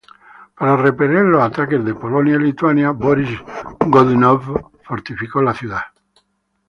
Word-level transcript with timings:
Para 0.57 0.77
repeler 0.77 1.25
los 1.25 1.43
ataques 1.43 1.85
de 1.85 1.93
Polonia-Lituania, 1.93 2.89
Borís 2.89 3.39
Godunov 3.85 4.71
fortificó 4.83 5.43
la 5.43 5.53
ciudad. 5.53 5.81